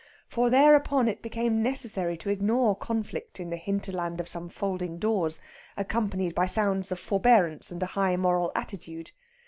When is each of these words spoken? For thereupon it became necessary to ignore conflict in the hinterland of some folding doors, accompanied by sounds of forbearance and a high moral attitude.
For 0.27 0.49
thereupon 0.49 1.07
it 1.07 1.21
became 1.21 1.61
necessary 1.61 2.17
to 2.17 2.31
ignore 2.31 2.75
conflict 2.75 3.39
in 3.39 3.51
the 3.51 3.55
hinterland 3.55 4.19
of 4.19 4.27
some 4.27 4.49
folding 4.49 4.97
doors, 4.97 5.39
accompanied 5.77 6.33
by 6.33 6.47
sounds 6.47 6.91
of 6.91 6.97
forbearance 6.99 7.69
and 7.69 7.83
a 7.83 7.85
high 7.85 8.15
moral 8.17 8.51
attitude. 8.55 9.11